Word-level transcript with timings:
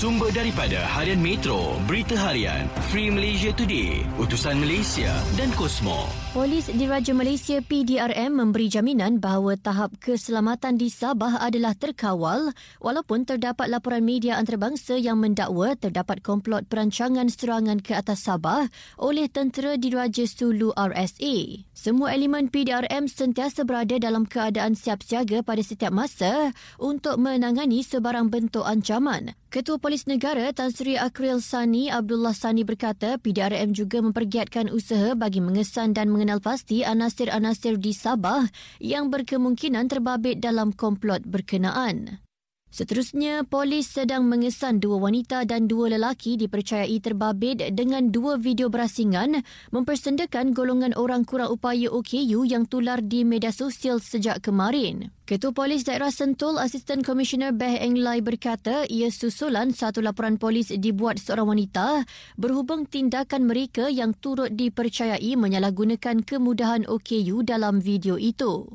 Sumber 0.00 0.32
daripada 0.32 0.80
Harian 0.80 1.20
Metro, 1.20 1.76
Berita 1.84 2.16
Harian, 2.16 2.64
Free 2.88 3.12
Malaysia 3.12 3.52
Today, 3.52 4.00
Utusan 4.16 4.56
Malaysia 4.56 5.12
dan 5.36 5.52
Kosmo. 5.52 6.08
Polis 6.32 6.72
Diraja 6.72 7.12
Malaysia 7.12 7.60
PDRM 7.60 8.32
memberi 8.32 8.72
jaminan 8.72 9.20
bahawa 9.20 9.60
tahap 9.60 9.92
keselamatan 10.00 10.80
di 10.80 10.88
Sabah 10.88 11.44
adalah 11.44 11.76
terkawal 11.76 12.48
walaupun 12.80 13.28
terdapat 13.28 13.68
laporan 13.68 14.00
media 14.00 14.40
antarabangsa 14.40 14.96
yang 14.96 15.20
mendakwa 15.20 15.76
terdapat 15.76 16.24
komplot 16.24 16.64
perancangan 16.64 17.28
serangan 17.28 17.84
ke 17.84 17.92
atas 17.92 18.24
Sabah 18.24 18.72
oleh 18.96 19.28
tentera 19.28 19.76
Diraja 19.76 20.24
Sulu 20.24 20.72
RSA. 20.80 21.68
Semua 21.76 22.16
elemen 22.16 22.48
PDRM 22.48 23.04
sentiasa 23.04 23.68
berada 23.68 24.00
dalam 24.00 24.24
keadaan 24.24 24.72
siap 24.80 25.04
siaga 25.04 25.44
pada 25.44 25.60
setiap 25.60 25.92
masa 25.92 26.56
untuk 26.80 27.20
menangani 27.20 27.84
sebarang 27.84 28.32
bentuk 28.32 28.64
ancaman. 28.64 29.36
Ketua 29.50 29.82
Polis 29.82 30.06
Negara 30.06 30.46
Tan 30.54 30.70
Sri 30.70 30.94
Akril 30.94 31.42
Sani 31.42 31.90
Abdullah 31.90 32.30
Sani 32.30 32.62
berkata 32.62 33.18
PDRM 33.18 33.74
juga 33.74 33.98
mempergiatkan 33.98 34.70
usaha 34.70 35.18
bagi 35.18 35.42
mengesan 35.42 35.90
dan 35.90 36.06
mengenal 36.06 36.38
pasti 36.38 36.86
anasir-anasir 36.86 37.74
di 37.74 37.90
Sabah 37.90 38.46
yang 38.78 39.10
berkemungkinan 39.10 39.90
terbabit 39.90 40.38
dalam 40.38 40.70
komplot 40.70 41.26
berkenaan. 41.26 42.22
Seterusnya, 42.70 43.42
polis 43.42 43.90
sedang 43.90 44.30
mengesan 44.30 44.78
dua 44.78 45.02
wanita 45.02 45.42
dan 45.42 45.66
dua 45.66 45.90
lelaki 45.90 46.38
dipercayai 46.38 47.02
terbabit 47.02 47.74
dengan 47.74 48.14
dua 48.14 48.38
video 48.38 48.70
berasingan 48.70 49.42
mempersendakan 49.74 50.54
golongan 50.54 50.94
orang 50.94 51.26
kurang 51.26 51.50
upaya 51.50 51.90
OKU 51.90 52.46
yang 52.46 52.70
tular 52.70 53.02
di 53.02 53.26
media 53.26 53.50
sosial 53.50 53.98
sejak 53.98 54.38
kemarin. 54.38 55.10
Ketua 55.26 55.50
Polis 55.50 55.82
Daerah 55.82 56.14
Sentul, 56.14 56.62
Asisten 56.62 57.02
Komisioner 57.02 57.50
Beh 57.50 57.82
Eng 57.82 57.98
Lai 57.98 58.22
berkata 58.22 58.86
ia 58.86 59.10
susulan 59.10 59.74
satu 59.74 59.98
laporan 59.98 60.38
polis 60.38 60.70
dibuat 60.70 61.18
seorang 61.18 61.50
wanita 61.50 62.06
berhubung 62.38 62.86
tindakan 62.86 63.50
mereka 63.50 63.90
yang 63.90 64.14
turut 64.14 64.54
dipercayai 64.54 65.34
menyalahgunakan 65.34 66.22
kemudahan 66.22 66.86
OKU 66.86 67.42
dalam 67.42 67.82
video 67.82 68.14
itu. 68.14 68.70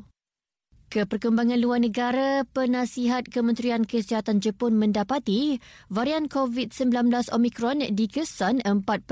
Ke 0.96 1.04
perkembangan 1.04 1.60
luar 1.60 1.84
negara, 1.84 2.48
penasihat 2.56 3.28
Kementerian 3.28 3.84
Kesihatan 3.84 4.40
Jepun 4.40 4.80
mendapati 4.80 5.60
varian 5.92 6.24
COVID-19 6.24 7.12
Omicron 7.36 7.84
dikesan 7.92 8.64
4.2 8.64 9.04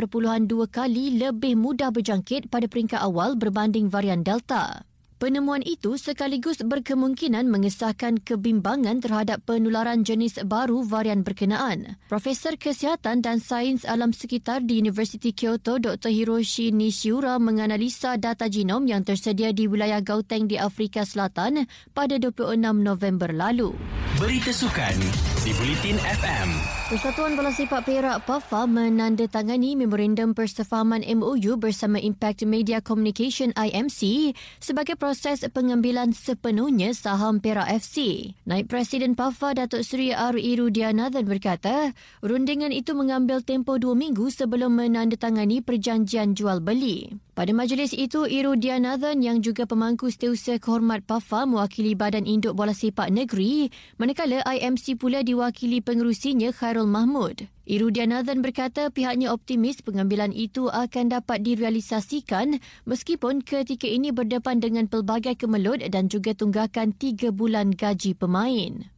kali 0.72 1.20
lebih 1.20 1.60
mudah 1.60 1.92
berjangkit 1.92 2.48
pada 2.48 2.72
peringkat 2.72 3.04
awal 3.04 3.36
berbanding 3.36 3.92
varian 3.92 4.24
Delta. 4.24 4.88
Penemuan 5.14 5.62
itu 5.62 5.94
sekaligus 5.94 6.58
berkemungkinan 6.58 7.46
mengesahkan 7.46 8.18
kebimbangan 8.18 8.98
terhadap 8.98 9.46
penularan 9.46 10.02
jenis 10.02 10.42
baru 10.42 10.82
varian 10.82 11.22
berkenaan. 11.22 11.94
Profesor 12.10 12.58
Kesihatan 12.58 13.22
dan 13.22 13.38
Sains 13.38 13.86
Alam 13.86 14.10
Sekitar 14.10 14.66
di 14.66 14.82
Universiti 14.82 15.30
Kyoto 15.30 15.78
Dr. 15.78 16.10
Hiroshi 16.10 16.74
Nishiura 16.74 17.38
menganalisa 17.38 18.18
data 18.18 18.50
genom 18.50 18.90
yang 18.90 19.06
tersedia 19.06 19.54
di 19.54 19.70
wilayah 19.70 20.02
Gauteng 20.02 20.50
di 20.50 20.58
Afrika 20.58 21.06
Selatan 21.06 21.70
pada 21.94 22.18
26 22.18 22.58
November 22.74 23.30
lalu. 23.30 23.70
Berita 24.18 24.50
Sukan 24.50 24.98
di 25.46 25.54
Bulletin 25.54 25.96
FM. 25.98 26.83
Persatuan 26.84 27.32
Bola 27.32 27.48
Sepak 27.48 27.88
Perak 27.88 28.28
PAFA 28.28 28.68
menandatangani 28.68 29.72
memorandum 29.72 30.36
persefahaman 30.36 31.00
MOU 31.16 31.56
bersama 31.56 31.96
Impact 31.96 32.44
Media 32.44 32.84
Communication 32.84 33.56
IMC 33.56 34.36
sebagai 34.60 34.92
proses 35.00 35.48
pengambilan 35.48 36.12
sepenuhnya 36.12 36.92
saham 36.92 37.40
Perak 37.40 37.72
FC. 37.80 38.28
Naib 38.44 38.68
Presiden 38.68 39.16
PAFA 39.16 39.56
Datuk 39.56 39.80
Seri 39.80 40.12
R.I. 40.12 40.60
Rudianathan 40.60 41.24
berkata, 41.24 41.96
rundingan 42.20 42.68
itu 42.68 42.92
mengambil 42.92 43.40
tempoh 43.40 43.80
dua 43.80 43.96
minggu 43.96 44.28
sebelum 44.28 44.76
menandatangani 44.76 45.64
perjanjian 45.64 46.36
jual 46.36 46.60
beli. 46.60 47.16
Pada 47.34 47.50
majlis 47.50 47.90
itu, 47.90 48.30
Iru 48.30 48.54
Dianathan 48.54 49.18
yang 49.18 49.42
juga 49.42 49.66
pemangku 49.66 50.06
setiausaha 50.06 50.62
kehormat 50.62 51.02
PAFA 51.02 51.50
mewakili 51.50 51.98
Badan 51.98 52.30
Induk 52.30 52.54
Bola 52.54 52.70
Sepak 52.70 53.10
Negeri, 53.10 53.74
manakala 53.98 54.38
IMC 54.46 54.94
pula 54.94 55.26
diwakili 55.26 55.82
pengerusinya 55.82 56.54
Khairul 56.54 56.73
Mahmud. 56.82 57.46
Iru 57.70 57.94
Dianathan 57.94 58.42
berkata 58.42 58.90
pihaknya 58.90 59.30
optimis 59.30 59.78
pengambilan 59.86 60.34
itu 60.34 60.66
akan 60.66 61.14
dapat 61.14 61.46
direalisasikan 61.46 62.58
meskipun 62.90 63.46
ketika 63.46 63.86
ini 63.86 64.10
berdepan 64.10 64.58
dengan 64.58 64.90
pelbagai 64.90 65.38
kemelut 65.38 65.78
dan 65.86 66.10
juga 66.10 66.34
tunggakan 66.34 66.90
tiga 66.90 67.30
bulan 67.30 67.70
gaji 67.70 68.18
pemain. 68.18 68.93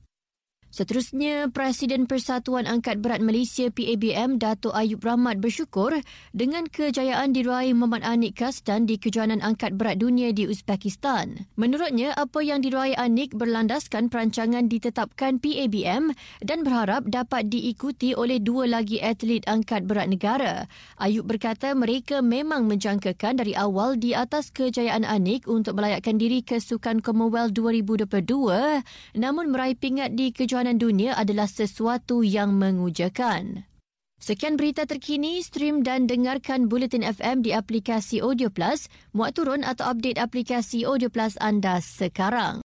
Seterusnya, 0.76 1.48
Presiden 1.48 2.04
Persatuan 2.04 2.68
Angkat 2.68 3.00
Berat 3.00 3.24
Malaysia 3.24 3.72
PABM 3.72 4.36
Datuk 4.36 4.76
Ayub 4.76 5.00
Rahmat 5.00 5.40
bersyukur 5.40 5.96
dengan 6.36 6.68
kejayaan 6.68 7.32
diraih 7.32 7.72
Muhammad 7.72 8.04
Anik 8.04 8.44
Kastan 8.44 8.84
di 8.84 9.00
kejuanan 9.00 9.40
angkat 9.40 9.72
berat 9.72 10.04
dunia 10.04 10.36
di 10.36 10.44
Uzbekistan. 10.44 11.48
Menurutnya, 11.56 12.12
apa 12.12 12.44
yang 12.44 12.60
diraih 12.60 12.92
Anik 12.92 13.32
berlandaskan 13.32 14.12
perancangan 14.12 14.68
ditetapkan 14.68 15.40
PABM 15.40 16.12
dan 16.44 16.58
berharap 16.60 17.08
dapat 17.08 17.48
diikuti 17.48 18.12
oleh 18.12 18.36
dua 18.36 18.68
lagi 18.68 19.00
atlet 19.00 19.48
angkat 19.48 19.88
berat 19.88 20.12
negara. 20.12 20.68
Ayub 21.00 21.24
berkata 21.24 21.72
mereka 21.72 22.20
memang 22.20 22.68
menjangkakan 22.68 23.40
dari 23.40 23.56
awal 23.56 23.96
di 23.96 24.12
atas 24.12 24.52
kejayaan 24.52 25.08
Anik 25.08 25.48
untuk 25.48 25.80
melayakkan 25.80 26.20
diri 26.20 26.44
ke 26.44 26.60
Sukan 26.60 27.00
Commonwealth 27.00 27.56
2022 27.56 28.84
namun 29.16 29.48
meraih 29.48 29.72
pingat 29.72 30.12
di 30.12 30.36
kejuanan 30.36 30.65
keamanan 30.66 30.82
dunia 30.82 31.14
adalah 31.14 31.46
sesuatu 31.46 32.26
yang 32.26 32.58
mengujakan. 32.58 33.70
Sekian 34.18 34.58
berita 34.58 34.82
terkini, 34.82 35.38
stream 35.38 35.86
dan 35.86 36.10
dengarkan 36.10 36.66
Bulletin 36.66 37.06
FM 37.06 37.46
di 37.46 37.54
aplikasi 37.54 38.18
Audio 38.18 38.50
Plus, 38.50 38.90
muat 39.14 39.38
turun 39.38 39.62
atau 39.62 39.86
update 39.86 40.18
aplikasi 40.18 40.82
Audio 40.82 41.06
Plus 41.06 41.38
anda 41.38 41.78
sekarang. 41.78 42.66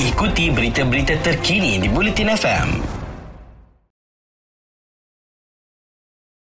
Ikuti 0.00 0.48
berita-berita 0.48 1.20
terkini 1.20 1.76
di 1.76 1.92
Bulletin 1.92 2.32
FM. 2.32 2.97